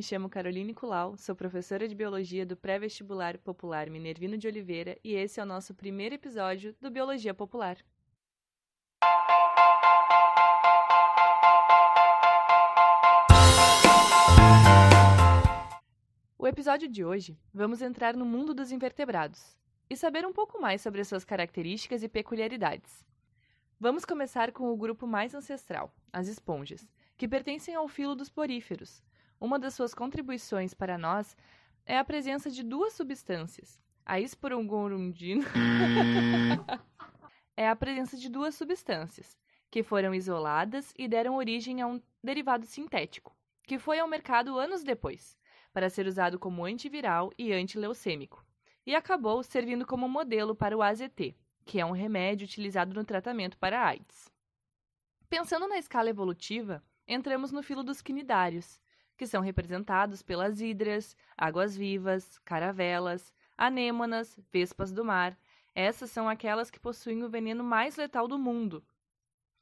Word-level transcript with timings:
me 0.00 0.02
chamo 0.02 0.30
Caroline 0.30 0.72
Culau, 0.72 1.14
sou 1.18 1.36
professora 1.36 1.86
de 1.86 1.94
Biologia 1.94 2.46
do 2.46 2.56
Pré-Vestibular 2.56 3.36
Popular 3.36 3.90
Minervino 3.90 4.38
de 4.38 4.48
Oliveira 4.48 4.96
e 5.04 5.12
esse 5.12 5.38
é 5.38 5.42
o 5.42 5.46
nosso 5.46 5.74
primeiro 5.74 6.14
episódio 6.14 6.74
do 6.80 6.90
Biologia 6.90 7.34
Popular. 7.34 7.76
O 16.38 16.46
episódio 16.48 16.88
de 16.88 17.04
hoje, 17.04 17.38
vamos 17.52 17.82
entrar 17.82 18.16
no 18.16 18.24
mundo 18.24 18.54
dos 18.54 18.72
invertebrados 18.72 19.54
e 19.90 19.94
saber 19.94 20.24
um 20.24 20.32
pouco 20.32 20.58
mais 20.58 20.80
sobre 20.80 21.04
suas 21.04 21.26
características 21.26 22.02
e 22.02 22.08
peculiaridades. 22.08 23.04
Vamos 23.78 24.06
começar 24.06 24.50
com 24.50 24.72
o 24.72 24.76
grupo 24.78 25.06
mais 25.06 25.34
ancestral, 25.34 25.94
as 26.10 26.26
esponjas, 26.26 26.88
que 27.18 27.28
pertencem 27.28 27.74
ao 27.74 27.86
filo 27.86 28.14
dos 28.14 28.30
poríferos. 28.30 29.02
Uma 29.40 29.58
das 29.58 29.72
suas 29.72 29.94
contribuições 29.94 30.74
para 30.74 30.98
nós 30.98 31.34
é 31.86 31.98
a 31.98 32.04
presença 32.04 32.50
de 32.50 32.62
duas 32.62 32.92
substâncias. 32.92 33.80
A 34.04 34.20
esporongorundina 34.20 35.44
é 37.56 37.66
a 37.66 37.74
presença 37.74 38.18
de 38.18 38.28
duas 38.28 38.54
substâncias 38.54 39.38
que 39.70 39.82
foram 39.82 40.14
isoladas 40.14 40.92
e 40.98 41.08
deram 41.08 41.36
origem 41.36 41.80
a 41.80 41.86
um 41.86 42.02
derivado 42.22 42.66
sintético, 42.66 43.34
que 43.66 43.78
foi 43.78 43.98
ao 43.98 44.08
mercado 44.08 44.58
anos 44.58 44.82
depois, 44.82 45.38
para 45.72 45.88
ser 45.88 46.06
usado 46.06 46.38
como 46.38 46.64
antiviral 46.64 47.32
e 47.38 47.52
antileucêmico, 47.52 48.44
e 48.84 48.94
acabou 48.94 49.42
servindo 49.42 49.86
como 49.86 50.08
modelo 50.08 50.54
para 50.54 50.76
o 50.76 50.82
AZT, 50.82 51.34
que 51.64 51.80
é 51.80 51.86
um 51.86 51.92
remédio 51.92 52.44
utilizado 52.44 52.92
no 52.92 53.04
tratamento 53.04 53.56
para 53.56 53.86
AIDS. 53.86 54.30
Pensando 55.30 55.68
na 55.68 55.78
escala 55.78 56.10
evolutiva, 56.10 56.82
entramos 57.06 57.52
no 57.52 57.62
filo 57.62 57.84
dos 57.84 58.02
quinidários, 58.02 58.80
que 59.20 59.26
são 59.26 59.42
representados 59.42 60.22
pelas 60.22 60.62
hidras, 60.62 61.14
águas-vivas, 61.36 62.38
caravelas, 62.38 63.34
anêmonas, 63.54 64.40
vespas 64.50 64.92
do 64.92 65.04
mar. 65.04 65.38
Essas 65.74 66.10
são 66.10 66.26
aquelas 66.26 66.70
que 66.70 66.80
possuem 66.80 67.22
o 67.22 67.28
veneno 67.28 67.62
mais 67.62 67.96
letal 67.96 68.26
do 68.26 68.38
mundo, 68.38 68.82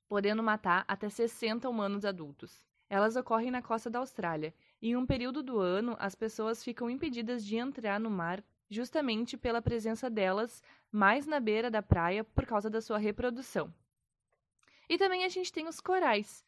podendo 0.07 0.45
matar 0.45 0.85
até 0.87 1.09
60 1.09 1.69
humanos 1.69 2.05
adultos. 2.05 2.63
Elas 2.89 3.17
ocorrem 3.17 3.51
na 3.51 3.61
costa 3.61 3.91
da 3.91 3.99
Austrália, 3.99 4.55
e 4.81 4.91
em 4.91 4.97
um 4.97 5.05
período 5.05 5.43
do 5.43 5.59
ano 5.59 5.97
as 5.99 6.15
pessoas 6.15 6.63
ficam 6.63 6.89
impedidas 6.89 7.45
de 7.45 7.57
entrar 7.57 7.99
no 7.99 8.09
mar 8.09 8.45
justamente 8.71 9.37
pela 9.37 9.61
presença 9.61 10.09
delas 10.09 10.63
mais 10.93 11.27
na 11.27 11.41
beira 11.41 11.69
da 11.69 11.83
praia 11.83 12.23
por 12.23 12.47
causa 12.47 12.71
da 12.71 12.81
sua 12.81 12.97
reprodução. 12.97 13.75
E 14.89 14.97
também 14.97 15.25
a 15.25 15.29
gente 15.29 15.53
tem 15.53 15.67
os 15.67 15.81
corais, 15.81 16.45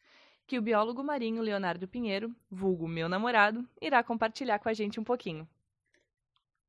que 0.51 0.59
o 0.59 0.61
biólogo 0.61 1.01
marinho 1.01 1.41
Leonardo 1.41 1.87
Pinheiro, 1.87 2.35
vulgo 2.49 2.85
meu 2.85 3.07
namorado, 3.07 3.65
irá 3.81 4.03
compartilhar 4.03 4.59
com 4.59 4.67
a 4.67 4.73
gente 4.73 4.99
um 4.99 5.03
pouquinho. 5.05 5.47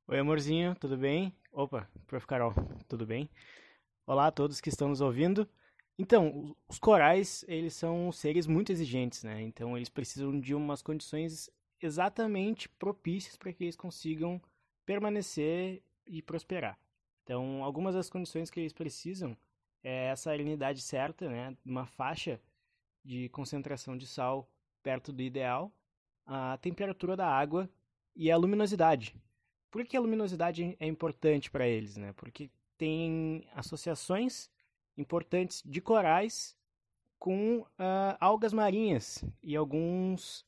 Oi, 0.07 0.21
amorzinho, 0.21 0.77
tudo 0.77 0.97
bem? 0.97 1.35
Opa, 1.51 1.91
Prof. 2.07 2.25
Carol, 2.25 2.55
tudo 2.87 3.05
bem? 3.05 3.29
Olá 4.07 4.29
a 4.29 4.31
todos 4.31 4.61
que 4.61 4.69
estão 4.69 4.89
nos 4.89 5.01
ouvindo. 5.01 5.49
Então, 5.99 6.55
os 6.69 6.79
corais, 6.79 7.45
eles 7.49 7.75
são 7.75 8.13
seres 8.13 8.47
muito 8.47 8.71
exigentes, 8.71 9.25
né? 9.25 9.43
Então, 9.43 9.77
eles 9.77 9.89
precisam 9.89 10.39
de 10.39 10.55
umas 10.55 10.81
condições 10.81 11.51
exatamente 11.81 12.69
propícias 12.69 13.37
para 13.37 13.53
que 13.53 13.65
eles 13.65 13.75
consigam 13.75 14.41
permanecer 14.87 15.83
e 16.07 16.23
prosperar. 16.23 16.79
Então, 17.25 17.65
algumas 17.65 17.97
das 17.97 18.09
condições 18.09 18.49
que 18.49 18.61
eles 18.61 18.73
precisam 18.73 19.37
é 19.83 20.07
essa 20.07 20.31
salinidade 20.31 20.81
certa, 20.83 21.29
né? 21.29 21.57
Uma 21.67 21.85
faixa 21.85 22.41
de 23.05 23.29
concentração 23.31 23.97
de 23.97 24.07
sal 24.07 24.49
perto 24.83 25.13
do 25.13 25.23
ideal, 25.23 25.73
a 26.27 26.59
temperatura 26.59 27.17
da 27.17 27.27
água 27.27 27.69
e 28.15 28.31
a 28.31 28.37
luminosidade. 28.37 29.15
Por 29.71 29.85
que 29.85 29.97
a 29.97 30.01
luminosidade 30.01 30.77
é 30.79 30.87
importante 30.87 31.51
para 31.51 31.67
eles? 31.67 31.97
Né? 31.97 32.13
Porque 32.13 32.51
tem 32.77 33.47
associações 33.55 34.51
importantes 34.97 35.63
de 35.65 35.81
corais 35.81 36.57
com 37.19 37.61
uh, 37.61 38.17
algas 38.21 38.53
marinhas 38.53 39.25
e 39.43 39.57
alguns, 39.57 40.45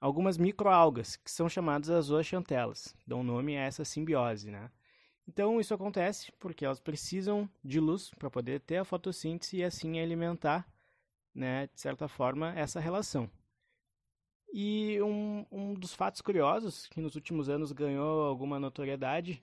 algumas 0.00 0.38
microalgas, 0.38 1.16
que 1.16 1.30
são 1.30 1.48
chamadas 1.48 1.90
as 1.90 2.06
zooxantelas, 2.06 2.94
dão 3.06 3.22
nome 3.22 3.56
a 3.56 3.62
essa 3.62 3.84
simbiose. 3.84 4.50
Né? 4.50 4.70
Então, 5.26 5.60
isso 5.60 5.74
acontece 5.74 6.32
porque 6.38 6.64
elas 6.64 6.80
precisam 6.80 7.48
de 7.62 7.80
luz 7.80 8.10
para 8.10 8.30
poder 8.30 8.60
ter 8.60 8.78
a 8.78 8.84
fotossíntese 8.84 9.58
e 9.58 9.64
assim 9.64 9.98
alimentar 10.00 10.66
né, 11.34 11.68
de 11.68 11.80
certa 11.80 12.08
forma, 12.08 12.52
essa 12.58 12.80
relação. 12.80 13.30
E 14.52 15.00
um, 15.00 15.46
um 15.50 15.74
dos 15.74 15.94
fatos 15.94 16.20
curiosos, 16.20 16.86
que 16.88 17.00
nos 17.00 17.14
últimos 17.14 17.48
anos 17.48 17.72
ganhou 17.72 18.22
alguma 18.24 18.60
notoriedade, 18.60 19.42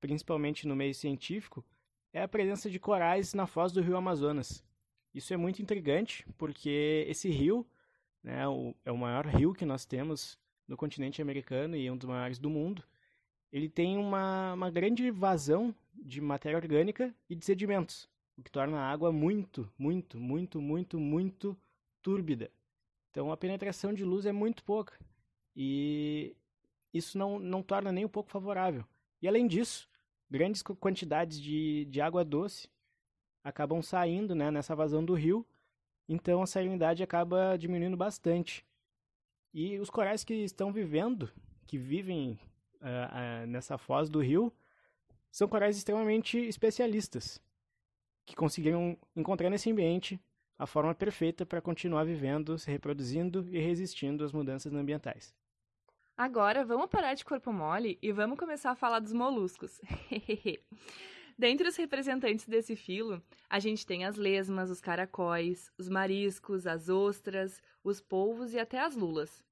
principalmente 0.00 0.66
no 0.66 0.74
meio 0.74 0.94
científico, 0.94 1.64
é 2.12 2.22
a 2.22 2.28
presença 2.28 2.68
de 2.68 2.80
corais 2.80 3.32
na 3.32 3.46
foz 3.46 3.72
do 3.72 3.80
rio 3.80 3.96
Amazonas. 3.96 4.64
Isso 5.14 5.32
é 5.32 5.36
muito 5.36 5.62
intrigante, 5.62 6.26
porque 6.36 7.04
esse 7.08 7.28
rio 7.28 7.64
né, 8.22 8.46
o, 8.48 8.74
é 8.84 8.90
o 8.90 8.98
maior 8.98 9.26
rio 9.26 9.54
que 9.54 9.64
nós 9.64 9.84
temos 9.84 10.38
no 10.66 10.76
continente 10.76 11.22
americano 11.22 11.76
e 11.76 11.90
um 11.90 11.96
dos 11.96 12.08
maiores 12.08 12.38
do 12.38 12.50
mundo. 12.50 12.82
Ele 13.52 13.68
tem 13.68 13.96
uma, 13.96 14.54
uma 14.54 14.70
grande 14.70 15.10
vazão 15.10 15.74
de 15.94 16.20
matéria 16.20 16.56
orgânica 16.56 17.14
e 17.28 17.36
de 17.36 17.44
sedimentos 17.44 18.08
o 18.40 18.42
que 18.42 18.50
torna 18.50 18.78
a 18.78 18.90
água 18.90 19.12
muito, 19.12 19.70
muito, 19.76 20.18
muito, 20.18 20.62
muito, 20.62 20.98
muito 20.98 21.54
túrbida. 22.00 22.50
Então 23.10 23.30
a 23.30 23.36
penetração 23.36 23.92
de 23.92 24.02
luz 24.02 24.24
é 24.24 24.32
muito 24.32 24.64
pouca 24.64 24.98
e 25.54 26.34
isso 26.92 27.18
não, 27.18 27.38
não 27.38 27.62
torna 27.62 27.92
nem 27.92 28.06
um 28.06 28.08
pouco 28.08 28.30
favorável. 28.30 28.82
E 29.20 29.28
além 29.28 29.46
disso, 29.46 29.86
grandes 30.30 30.62
quantidades 30.62 31.38
de, 31.38 31.84
de 31.84 32.00
água 32.00 32.24
doce 32.24 32.66
acabam 33.44 33.82
saindo 33.82 34.34
né, 34.34 34.50
nessa 34.50 34.74
vazão 34.74 35.04
do 35.04 35.12
rio, 35.12 35.46
então 36.08 36.40
a 36.40 36.46
salinidade 36.46 37.02
acaba 37.02 37.58
diminuindo 37.58 37.96
bastante. 37.96 38.64
E 39.52 39.78
os 39.78 39.90
corais 39.90 40.24
que 40.24 40.32
estão 40.32 40.72
vivendo, 40.72 41.30
que 41.66 41.76
vivem 41.76 42.40
uh, 42.80 43.44
uh, 43.44 43.46
nessa 43.46 43.76
foz 43.76 44.08
do 44.08 44.20
rio, 44.20 44.50
são 45.30 45.46
corais 45.46 45.76
extremamente 45.76 46.38
especialistas 46.38 47.38
que 48.30 48.36
conseguiram 48.36 48.96
encontrar 49.16 49.50
nesse 49.50 49.68
ambiente 49.72 50.20
a 50.56 50.64
forma 50.64 50.94
perfeita 50.94 51.44
para 51.44 51.60
continuar 51.60 52.04
vivendo, 52.04 52.56
se 52.56 52.70
reproduzindo 52.70 53.44
e 53.50 53.58
resistindo 53.58 54.22
às 54.22 54.32
mudanças 54.32 54.72
ambientais. 54.72 55.34
Agora, 56.16 56.64
vamos 56.64 56.88
parar 56.88 57.14
de 57.14 57.24
corpo 57.24 57.52
mole 57.52 57.98
e 58.00 58.12
vamos 58.12 58.38
começar 58.38 58.70
a 58.70 58.76
falar 58.76 59.00
dos 59.00 59.12
moluscos. 59.12 59.80
Dentre 61.36 61.66
os 61.66 61.74
representantes 61.74 62.46
desse 62.46 62.76
filo, 62.76 63.20
a 63.48 63.58
gente 63.58 63.84
tem 63.84 64.04
as 64.04 64.16
lesmas, 64.16 64.70
os 64.70 64.80
caracóis, 64.80 65.72
os 65.76 65.88
mariscos, 65.88 66.68
as 66.68 66.88
ostras, 66.88 67.60
os 67.82 68.00
polvos 68.00 68.52
e 68.52 68.60
até 68.60 68.78
as 68.78 68.94
lulas. 68.94 69.42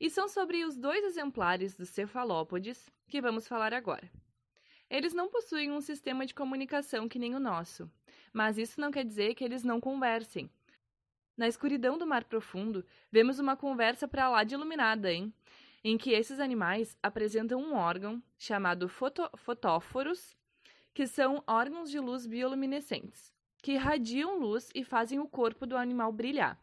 E 0.00 0.10
são 0.10 0.26
sobre 0.26 0.64
os 0.64 0.76
dois 0.76 1.04
exemplares 1.04 1.76
dos 1.76 1.90
cefalópodes 1.90 2.90
que 3.06 3.20
vamos 3.20 3.46
falar 3.46 3.72
agora. 3.72 4.10
Eles 4.90 5.12
não 5.12 5.28
possuem 5.28 5.70
um 5.70 5.80
sistema 5.80 6.26
de 6.26 6.34
comunicação 6.34 7.08
que 7.08 7.18
nem 7.18 7.34
o 7.34 7.40
nosso, 7.40 7.90
mas 8.34 8.58
isso 8.58 8.80
não 8.80 8.90
quer 8.90 9.04
dizer 9.04 9.34
que 9.34 9.44
eles 9.44 9.62
não 9.62 9.80
conversem. 9.80 10.50
Na 11.36 11.46
escuridão 11.46 11.96
do 11.96 12.06
mar 12.06 12.24
profundo, 12.24 12.84
vemos 13.10 13.38
uma 13.38 13.56
conversa 13.56 14.08
para 14.08 14.28
lá 14.28 14.42
de 14.42 14.54
iluminada, 14.54 15.12
hein? 15.12 15.32
Em 15.84 15.96
que 15.96 16.10
esses 16.10 16.40
animais 16.40 16.96
apresentam 17.02 17.60
um 17.60 17.74
órgão 17.74 18.20
chamado 18.36 18.88
foto 18.88 19.30
fotóforos, 19.36 20.36
que 20.92 21.06
são 21.06 21.42
órgãos 21.46 21.90
de 21.90 22.00
luz 22.00 22.26
bioluminescentes, 22.26 23.32
que 23.62 23.72
irradiam 23.72 24.38
luz 24.38 24.70
e 24.74 24.82
fazem 24.82 25.20
o 25.20 25.28
corpo 25.28 25.66
do 25.66 25.76
animal 25.76 26.12
brilhar. 26.12 26.58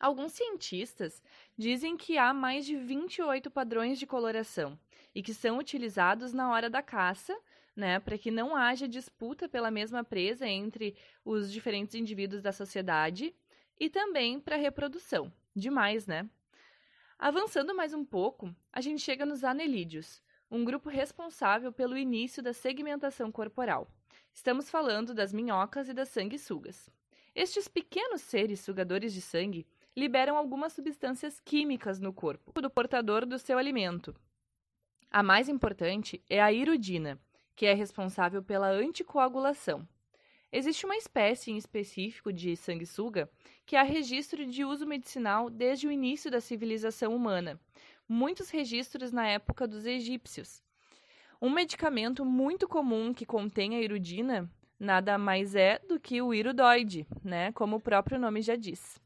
Alguns 0.00 0.32
cientistas 0.32 1.22
dizem 1.56 1.96
que 1.96 2.16
há 2.16 2.32
mais 2.32 2.64
de 2.64 2.76
28 2.76 3.50
padrões 3.50 3.98
de 3.98 4.06
coloração 4.06 4.78
e 5.14 5.22
que 5.22 5.34
são 5.34 5.58
utilizados 5.58 6.32
na 6.32 6.50
hora 6.50 6.70
da 6.70 6.82
caça 6.82 7.36
né, 7.78 8.00
para 8.00 8.18
que 8.18 8.28
não 8.28 8.56
haja 8.56 8.88
disputa 8.88 9.48
pela 9.48 9.70
mesma 9.70 10.02
presa 10.02 10.48
entre 10.48 10.96
os 11.24 11.50
diferentes 11.50 11.94
indivíduos 11.94 12.42
da 12.42 12.50
sociedade 12.50 13.32
e 13.78 13.88
também 13.88 14.40
para 14.40 14.56
reprodução. 14.56 15.32
Demais, 15.54 16.04
né? 16.04 16.28
Avançando 17.16 17.76
mais 17.76 17.94
um 17.94 18.04
pouco, 18.04 18.52
a 18.72 18.80
gente 18.80 19.00
chega 19.00 19.24
nos 19.24 19.44
anelídeos, 19.44 20.20
um 20.50 20.64
grupo 20.64 20.88
responsável 20.88 21.72
pelo 21.72 21.96
início 21.96 22.42
da 22.42 22.52
segmentação 22.52 23.30
corporal. 23.30 23.88
Estamos 24.34 24.68
falando 24.68 25.14
das 25.14 25.32
minhocas 25.32 25.88
e 25.88 25.94
das 25.94 26.08
sanguessugas. 26.08 26.90
Estes 27.32 27.68
pequenos 27.68 28.22
seres 28.22 28.58
sugadores 28.58 29.12
de 29.12 29.20
sangue 29.20 29.64
liberam 29.96 30.36
algumas 30.36 30.72
substâncias 30.72 31.38
químicas 31.38 32.00
no 32.00 32.12
corpo 32.12 32.60
do 32.60 32.68
portador 32.68 33.24
do 33.24 33.38
seu 33.38 33.56
alimento. 33.56 34.16
A 35.08 35.22
mais 35.22 35.48
importante 35.48 36.20
é 36.28 36.42
a 36.42 36.52
iridina, 36.52 37.20
que 37.58 37.66
é 37.66 37.74
responsável 37.74 38.40
pela 38.40 38.68
anticoagulação. 38.68 39.84
Existe 40.52 40.86
uma 40.86 40.96
espécie 40.96 41.50
em 41.50 41.56
específico 41.56 42.32
de 42.32 42.56
sanguessuga 42.56 43.28
que 43.66 43.74
há 43.74 43.82
registro 43.82 44.46
de 44.46 44.64
uso 44.64 44.86
medicinal 44.86 45.50
desde 45.50 45.88
o 45.88 45.90
início 45.90 46.30
da 46.30 46.40
civilização 46.40 47.16
humana, 47.16 47.60
muitos 48.08 48.48
registros 48.48 49.10
na 49.10 49.26
época 49.26 49.66
dos 49.66 49.86
egípcios. 49.86 50.62
Um 51.42 51.50
medicamento 51.50 52.24
muito 52.24 52.68
comum 52.68 53.12
que 53.12 53.26
contém 53.26 53.74
a 53.74 53.80
iridina 53.80 54.48
nada 54.78 55.18
mais 55.18 55.56
é 55.56 55.80
do 55.80 55.98
que 55.98 56.22
o 56.22 56.32
iridoide, 56.32 57.08
né, 57.24 57.50
como 57.50 57.74
o 57.74 57.80
próprio 57.80 58.20
nome 58.20 58.40
já 58.40 58.54
diz. 58.54 59.00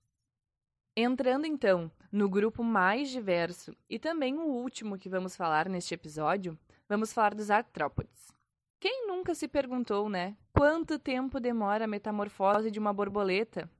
Entrando 0.94 1.46
então 1.46 1.90
no 2.12 2.28
grupo 2.28 2.62
mais 2.62 3.08
diverso 3.08 3.74
e 3.88 3.98
também 3.98 4.36
o 4.36 4.44
último 4.44 4.98
que 4.98 5.08
vamos 5.08 5.34
falar 5.34 5.70
neste 5.70 5.94
episódio, 5.94 6.58
vamos 6.86 7.14
falar 7.14 7.34
dos 7.34 7.50
artrópodes. 7.50 8.41
Quem 8.82 9.06
nunca 9.06 9.32
se 9.32 9.46
perguntou, 9.46 10.08
né, 10.08 10.36
quanto 10.52 10.98
tempo 10.98 11.38
demora 11.38 11.84
a 11.84 11.86
metamorfose 11.86 12.68
de 12.68 12.80
uma 12.80 12.92
borboleta? 12.92 13.70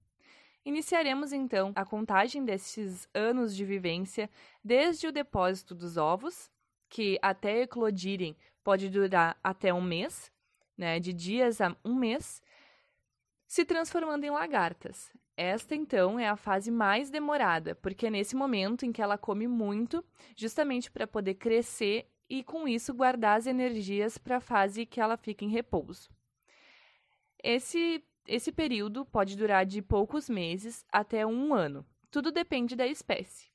Iniciaremos 0.65 1.33
então 1.33 1.73
a 1.75 1.85
contagem 1.85 2.45
desses 2.45 3.09
anos 3.13 3.57
de 3.57 3.65
vivência 3.65 4.31
desde 4.63 5.09
o 5.09 5.13
depósito 5.13 5.75
dos 5.75 5.97
ovos, 5.97 6.49
que 6.89 7.19
até 7.21 7.63
eclodirem 7.63 8.37
pode 8.63 8.89
durar 8.89 9.37
até 9.43 9.75
um 9.75 9.83
mês, 9.83 10.31
né, 10.79 11.01
de 11.01 11.13
dias 11.13 11.61
a 11.61 11.77
um 11.85 11.97
mês, 11.97 12.41
se 13.45 13.65
transformando 13.65 14.23
em 14.23 14.31
lagartas. 14.31 15.11
Esta, 15.37 15.75
então, 15.75 16.17
é 16.17 16.29
a 16.29 16.37
fase 16.37 16.71
mais 16.71 17.11
demorada, 17.11 17.75
porque 17.75 18.07
é 18.07 18.11
nesse 18.11 18.37
momento 18.37 18.87
em 18.87 18.93
que 18.93 19.03
ela 19.03 19.19
come 19.19 19.49
muito, 19.49 20.05
justamente 20.37 20.93
para 20.93 21.09
poder 21.09 21.35
crescer 21.35 22.09
e, 22.33 22.43
com 22.43 22.67
isso, 22.67 22.95
guardar 22.95 23.37
as 23.37 23.47
energias 23.47 24.17
para 24.17 24.39
a 24.39 24.41
fase 24.41 24.87
que 24.87 24.99
ela 24.99 25.19
fica 25.19 25.45
em 25.45 25.51
repouso. 25.51 26.09
Esse, 27.45 28.03
esse 28.27 28.51
período 28.51 29.05
pode 29.05 29.37
durar 29.37 29.67
de 29.67 29.83
poucos 29.83 30.31
meses 30.31 30.83
até 30.91 31.27
um 31.27 31.53
ano. 31.53 31.85
Tudo 32.11 32.33
depende 32.33 32.75
da 32.75 32.87
espécie. 32.87 33.51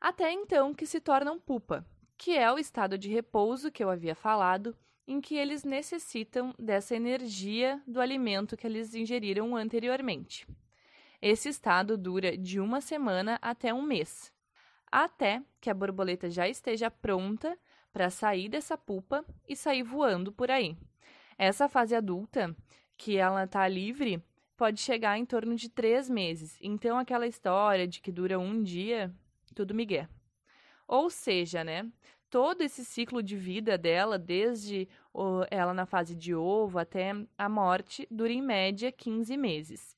Até 0.00 0.32
então 0.32 0.74
que 0.74 0.86
se 0.86 0.98
tornam 0.98 1.38
pupa, 1.38 1.86
que 2.18 2.36
é 2.36 2.52
o 2.52 2.58
estado 2.58 2.98
de 2.98 3.08
repouso 3.08 3.70
que 3.70 3.84
eu 3.84 3.90
havia 3.90 4.16
falado, 4.16 4.76
em 5.06 5.20
que 5.20 5.36
eles 5.36 5.62
necessitam 5.62 6.52
dessa 6.58 6.96
energia 6.96 7.80
do 7.86 8.00
alimento 8.00 8.56
que 8.56 8.66
eles 8.66 8.92
ingeriram 8.92 9.54
anteriormente. 9.54 10.48
Esse 11.22 11.48
estado 11.48 11.96
dura 11.96 12.36
de 12.36 12.58
uma 12.58 12.80
semana 12.80 13.38
até 13.40 13.72
um 13.72 13.82
mês, 13.82 14.34
até 14.90 15.42
que 15.60 15.70
a 15.70 15.74
borboleta 15.74 16.30
já 16.30 16.48
esteja 16.48 16.90
pronta 16.90 17.56
para 17.92 18.10
sair 18.10 18.48
dessa 18.48 18.76
pupa 18.76 19.24
e 19.48 19.56
sair 19.56 19.82
voando 19.82 20.32
por 20.32 20.50
aí. 20.50 20.76
Essa 21.38 21.68
fase 21.68 21.94
adulta, 21.94 22.54
que 22.96 23.16
ela 23.16 23.44
está 23.44 23.66
livre, 23.68 24.22
pode 24.56 24.80
chegar 24.80 25.18
em 25.18 25.24
torno 25.24 25.54
de 25.54 25.68
três 25.68 26.08
meses. 26.08 26.58
Então, 26.60 26.98
aquela 26.98 27.26
história 27.26 27.86
de 27.86 28.00
que 28.00 28.12
dura 28.12 28.38
um 28.38 28.62
dia, 28.62 29.14
tudo 29.54 29.74
migué. 29.74 30.08
Ou 30.86 31.10
seja, 31.10 31.64
né? 31.64 31.90
todo 32.30 32.62
esse 32.62 32.84
ciclo 32.84 33.22
de 33.22 33.36
vida 33.36 33.78
dela, 33.78 34.18
desde 34.18 34.88
ela 35.50 35.72
na 35.72 35.86
fase 35.86 36.14
de 36.14 36.34
ovo 36.34 36.78
até 36.78 37.12
a 37.38 37.48
morte, 37.48 38.06
dura 38.10 38.32
em 38.32 38.42
média 38.42 38.92
15 38.92 39.36
meses. 39.36 39.96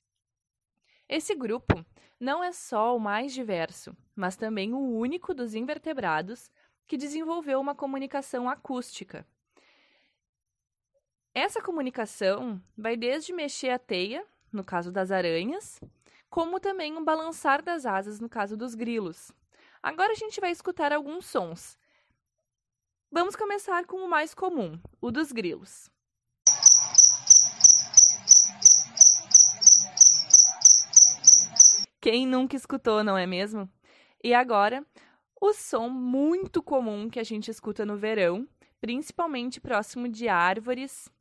Esse 1.09 1.35
grupo 1.35 1.85
não 2.19 2.43
é 2.43 2.53
só 2.53 2.97
o 2.97 3.01
mais 3.01 3.33
diverso, 3.33 3.97
mas 4.15 4.37
também 4.37 4.73
o 4.75 4.79
único 4.79 5.33
dos 5.33 5.55
invertebrados 5.55 6.51
que 6.87 6.97
desenvolveu 6.97 7.61
uma 7.61 7.75
comunicação 7.75 8.49
acústica. 8.49 9.27
Essa 11.35 11.63
comunicação 11.63 12.61
vai 12.77 12.97
desde 12.97 13.33
mexer 13.33 13.71
a 13.71 13.79
teia, 13.79 14.25
no 14.53 14.65
caso 14.65 14.91
das 14.91 15.11
aranhas, 15.11 15.81
como 16.29 16.59
também 16.59 16.97
o 16.97 17.05
balançar 17.05 17.63
das 17.63 17.87
asas, 17.87 18.19
no 18.19 18.29
caso 18.29 18.57
dos 18.57 18.75
grilos. 18.75 19.31
Agora 19.83 20.13
a 20.13 20.17
gente 20.17 20.41
vai 20.41 20.51
escutar 20.51 20.93
alguns 20.93 21.27
sons 21.27 21.79
Vamos 23.11 23.35
começar 23.35 23.87
com 23.87 23.97
o 24.05 24.09
mais 24.09 24.35
comum, 24.35 24.79
o 25.01 25.11
dos 25.11 25.33
grilos. 25.33 25.91
Quem 32.11 32.27
nunca 32.27 32.57
escutou, 32.57 33.05
não 33.05 33.19
é 33.19 33.27
mesmo? 33.27 33.71
E 34.25 34.33
agora, 34.33 34.83
o 35.39 35.53
som 35.53 35.91
muito 35.91 36.63
comum 36.63 37.11
que 37.11 37.21
a 37.21 37.23
gente 37.23 37.51
escuta 37.51 37.85
no 37.85 37.99
verão, 37.99 38.49
principalmente 38.81 39.61
próximo 39.61 40.09
de 40.09 40.27
árvores. 40.27 41.13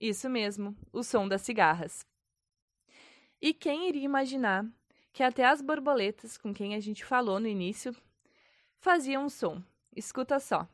Isso 0.00 0.30
mesmo, 0.30 0.74
o 0.90 1.02
som 1.02 1.28
das 1.28 1.42
cigarras. 1.42 2.06
E 3.38 3.52
quem 3.52 3.86
iria 3.90 4.06
imaginar 4.06 4.64
que 5.12 5.22
até 5.22 5.44
as 5.44 5.60
borboletas, 5.60 6.38
com 6.38 6.54
quem 6.54 6.74
a 6.74 6.80
gente 6.80 7.04
falou 7.04 7.38
no 7.38 7.46
início, 7.46 7.94
faziam 8.78 9.26
um 9.26 9.28
som? 9.28 9.62
Escuta 9.94 10.40
só. 10.40 10.66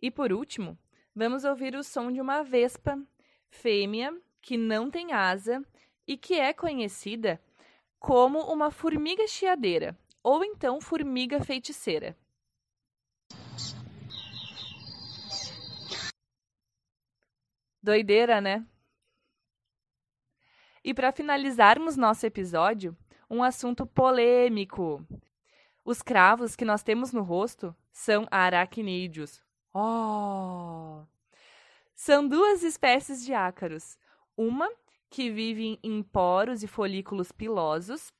E 0.00 0.10
por 0.10 0.32
último, 0.32 0.76
vamos 1.14 1.44
ouvir 1.44 1.76
o 1.76 1.84
som 1.84 2.10
de 2.10 2.20
uma 2.20 2.42
vespa 2.42 3.00
fêmea 3.48 4.12
que 4.40 4.56
não 4.56 4.90
tem 4.90 5.12
asa 5.12 5.64
e 6.04 6.16
que 6.16 6.34
é 6.34 6.52
conhecida 6.52 7.40
como 8.00 8.40
uma 8.52 8.72
formiga 8.72 9.28
chiadeira, 9.28 9.96
ou 10.20 10.44
então 10.44 10.80
formiga 10.80 11.38
feiticeira. 11.38 12.16
Doideira, 17.82 18.40
né? 18.40 18.64
E 20.84 20.94
para 20.94 21.12
finalizarmos 21.12 21.96
nosso 21.96 22.24
episódio, 22.24 22.96
um 23.28 23.42
assunto 23.42 23.86
polêmico. 23.86 25.04
Os 25.84 26.00
cravos 26.00 26.54
que 26.54 26.64
nós 26.64 26.82
temos 26.82 27.12
no 27.12 27.22
rosto 27.22 27.74
são 27.90 28.26
aracnídeos. 28.30 29.42
Oh! 29.74 31.04
São 31.94 32.26
duas 32.26 32.62
espécies 32.62 33.24
de 33.24 33.34
ácaros. 33.34 33.98
Uma 34.36 34.70
que 35.10 35.30
vive 35.30 35.78
em 35.82 36.02
poros 36.02 36.62
e 36.62 36.66
folículos 36.66 37.30
pilosos, 37.30 38.12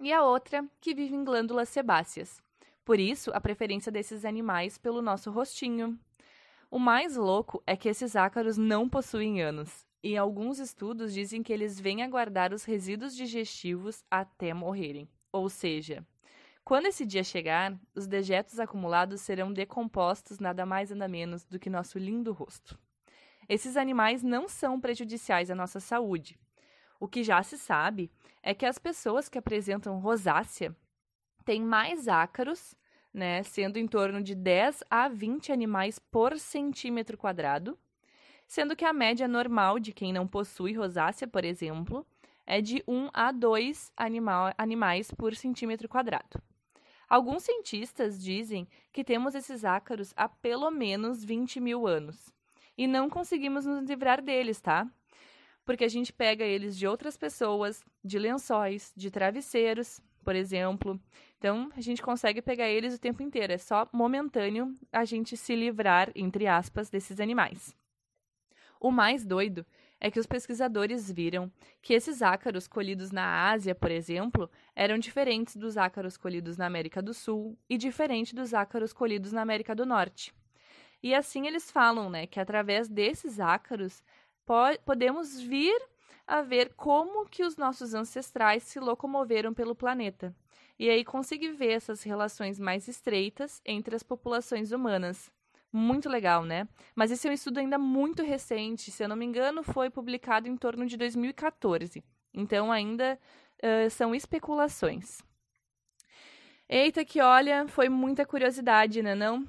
e 0.00 0.12
a 0.12 0.22
outra 0.22 0.64
que 0.80 0.94
vive 0.94 1.14
em 1.14 1.24
glândulas 1.24 1.68
sebáceas. 1.68 2.40
Por 2.84 3.00
isso, 3.00 3.30
a 3.34 3.40
preferência 3.40 3.90
desses 3.90 4.24
animais 4.24 4.78
pelo 4.78 5.02
nosso 5.02 5.30
rostinho. 5.30 5.98
O 6.70 6.78
mais 6.78 7.16
louco 7.16 7.62
é 7.66 7.74
que 7.74 7.88
esses 7.88 8.14
ácaros 8.14 8.58
não 8.58 8.88
possuem 8.88 9.40
ânus, 9.40 9.86
e 10.02 10.18
alguns 10.18 10.58
estudos 10.58 11.14
dizem 11.14 11.42
que 11.42 11.50
eles 11.50 11.80
vêm 11.80 12.02
aguardar 12.02 12.52
os 12.52 12.64
resíduos 12.64 13.16
digestivos 13.16 14.04
até 14.10 14.52
morrerem. 14.52 15.08
Ou 15.32 15.48
seja, 15.48 16.06
quando 16.62 16.84
esse 16.84 17.06
dia 17.06 17.24
chegar, 17.24 17.74
os 17.94 18.06
dejetos 18.06 18.60
acumulados 18.60 19.22
serão 19.22 19.50
decompostos 19.50 20.38
nada 20.38 20.66
mais 20.66 20.90
nada 20.90 21.08
menos 21.08 21.46
do 21.46 21.58
que 21.58 21.70
nosso 21.70 21.98
lindo 21.98 22.34
rosto. 22.34 22.78
Esses 23.48 23.74
animais 23.74 24.22
não 24.22 24.46
são 24.46 24.78
prejudiciais 24.78 25.50
à 25.50 25.54
nossa 25.54 25.80
saúde. 25.80 26.38
O 27.00 27.08
que 27.08 27.24
já 27.24 27.42
se 27.42 27.56
sabe 27.56 28.10
é 28.42 28.52
que 28.52 28.66
as 28.66 28.78
pessoas 28.78 29.26
que 29.26 29.38
apresentam 29.38 29.98
rosácea 29.98 30.76
têm 31.46 31.62
mais 31.62 32.08
ácaros, 32.08 32.74
né, 33.18 33.42
sendo 33.42 33.78
em 33.78 33.86
torno 33.86 34.22
de 34.22 34.34
10 34.34 34.84
a 34.88 35.08
20 35.08 35.52
animais 35.52 35.98
por 35.98 36.38
centímetro 36.38 37.18
quadrado, 37.18 37.76
sendo 38.46 38.76
que 38.76 38.84
a 38.84 38.92
média 38.92 39.26
normal 39.26 39.78
de 39.78 39.92
quem 39.92 40.12
não 40.12 40.26
possui 40.26 40.72
rosácea, 40.72 41.26
por 41.26 41.44
exemplo, 41.44 42.06
é 42.46 42.62
de 42.62 42.82
1 42.86 43.10
a 43.12 43.32
2 43.32 43.92
animal, 43.96 44.54
animais 44.56 45.10
por 45.10 45.34
centímetro 45.34 45.88
quadrado. 45.88 46.40
Alguns 47.08 47.42
cientistas 47.42 48.22
dizem 48.22 48.68
que 48.92 49.02
temos 49.02 49.34
esses 49.34 49.64
ácaros 49.64 50.14
há 50.16 50.28
pelo 50.28 50.70
menos 50.70 51.24
20 51.24 51.60
mil 51.60 51.86
anos 51.86 52.32
e 52.76 52.86
não 52.86 53.10
conseguimos 53.10 53.66
nos 53.66 53.82
livrar 53.82 54.22
deles, 54.22 54.60
tá? 54.60 54.86
Porque 55.64 55.84
a 55.84 55.88
gente 55.88 56.12
pega 56.12 56.44
eles 56.44 56.78
de 56.78 56.86
outras 56.86 57.16
pessoas, 57.16 57.82
de 58.04 58.18
lençóis, 58.18 58.92
de 58.96 59.10
travesseiros, 59.10 60.00
por 60.28 60.36
exemplo. 60.36 61.00
Então, 61.38 61.72
a 61.74 61.80
gente 61.80 62.02
consegue 62.02 62.42
pegar 62.42 62.68
eles 62.68 62.94
o 62.94 63.00
tempo 63.00 63.22
inteiro. 63.22 63.50
É 63.50 63.56
só 63.56 63.88
momentâneo 63.90 64.76
a 64.92 65.02
gente 65.02 65.38
se 65.38 65.56
livrar, 65.56 66.12
entre 66.14 66.46
aspas, 66.46 66.90
desses 66.90 67.18
animais. 67.18 67.74
O 68.78 68.90
mais 68.90 69.24
doido 69.24 69.64
é 69.98 70.10
que 70.10 70.20
os 70.20 70.26
pesquisadores 70.26 71.10
viram 71.10 71.50
que 71.80 71.94
esses 71.94 72.20
ácaros 72.20 72.68
colhidos 72.68 73.10
na 73.10 73.48
Ásia, 73.48 73.74
por 73.74 73.90
exemplo, 73.90 74.50
eram 74.76 74.98
diferentes 74.98 75.56
dos 75.56 75.78
ácaros 75.78 76.18
colhidos 76.18 76.58
na 76.58 76.66
América 76.66 77.00
do 77.00 77.14
Sul 77.14 77.56
e 77.66 77.78
diferente 77.78 78.34
dos 78.34 78.52
ácaros 78.52 78.92
colhidos 78.92 79.32
na 79.32 79.40
América 79.40 79.74
do 79.74 79.86
Norte. 79.86 80.34
E 81.02 81.14
assim 81.14 81.46
eles 81.46 81.70
falam, 81.70 82.10
né, 82.10 82.26
que 82.26 82.38
através 82.38 82.86
desses 82.86 83.40
ácaros 83.40 84.04
po 84.44 84.78
podemos 84.84 85.40
vir 85.40 85.80
a 86.28 86.42
ver 86.42 86.74
como 86.76 87.26
que 87.26 87.42
os 87.42 87.56
nossos 87.56 87.94
ancestrais 87.94 88.62
se 88.62 88.78
locomoveram 88.78 89.54
pelo 89.54 89.74
planeta. 89.74 90.36
E 90.78 90.90
aí 90.90 91.02
consegui 91.02 91.50
ver 91.50 91.72
essas 91.72 92.02
relações 92.02 92.60
mais 92.60 92.86
estreitas 92.86 93.62
entre 93.64 93.96
as 93.96 94.02
populações 94.02 94.70
humanas. 94.70 95.32
Muito 95.72 96.08
legal, 96.08 96.44
né? 96.44 96.68
Mas 96.94 97.10
esse 97.10 97.26
é 97.26 97.30
um 97.30 97.34
estudo 97.34 97.58
ainda 97.58 97.78
muito 97.78 98.22
recente, 98.22 98.90
se 98.90 99.02
eu 99.02 99.08
não 99.08 99.16
me 99.16 99.24
engano, 99.24 99.62
foi 99.62 99.88
publicado 99.88 100.46
em 100.46 100.56
torno 100.56 100.86
de 100.86 100.96
2014. 100.98 102.04
Então 102.32 102.70
ainda 102.70 103.18
uh, 103.62 103.90
são 103.90 104.14
especulações. 104.14 105.20
Eita, 106.68 107.04
que 107.06 107.22
olha, 107.22 107.66
foi 107.68 107.88
muita 107.88 108.26
curiosidade, 108.26 109.02
né 109.02 109.14
não? 109.14 109.48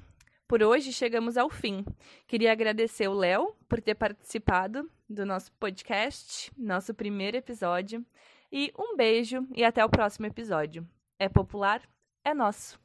Por 0.50 0.64
hoje 0.64 0.92
chegamos 0.92 1.36
ao 1.36 1.48
fim. 1.48 1.84
Queria 2.26 2.50
agradecer 2.50 3.06
o 3.06 3.14
Léo 3.14 3.54
por 3.68 3.80
ter 3.80 3.94
participado 3.94 4.90
do 5.08 5.24
nosso 5.24 5.52
podcast, 5.52 6.50
nosso 6.58 6.92
primeiro 6.92 7.36
episódio. 7.36 8.04
E 8.50 8.72
um 8.76 8.96
beijo 8.96 9.46
e 9.54 9.62
até 9.62 9.84
o 9.84 9.88
próximo 9.88 10.26
episódio. 10.26 10.84
É 11.20 11.28
popular, 11.28 11.88
é 12.24 12.34
nosso. 12.34 12.80